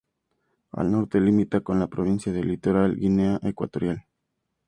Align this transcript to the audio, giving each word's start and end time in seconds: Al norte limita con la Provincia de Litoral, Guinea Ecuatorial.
Al 0.71 0.91
norte 0.91 1.19
limita 1.21 1.61
con 1.61 1.77
la 1.77 1.85
Provincia 1.85 2.31
de 2.33 2.43
Litoral, 2.43 2.95
Guinea 2.95 3.39
Ecuatorial. 3.43 4.07